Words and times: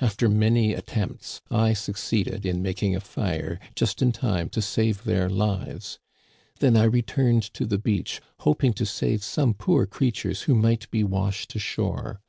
After 0.00 0.30
many 0.30 0.72
attempts, 0.72 1.42
I 1.50 1.74
succeeded 1.74 2.46
in 2.46 2.62
making 2.62 2.96
a 2.96 3.00
fire 3.00 3.60
just 3.76 4.00
in 4.00 4.12
time 4.12 4.48
to 4.48 4.62
save 4.62 5.04
their 5.04 5.28
lives. 5.28 5.98
Then 6.60 6.74
I 6.74 6.84
returned 6.84 7.42
to 7.52 7.66
the 7.66 7.76
beach, 7.76 8.22
hoping 8.38 8.72
to 8.72 8.86
save 8.86 9.22
some 9.22 9.52
poor 9.52 9.84
creatures 9.84 10.44
who 10.48 10.54
might 10.54 10.90
be 10.90 11.04
washed 11.04 11.54
ashore. 11.54 12.22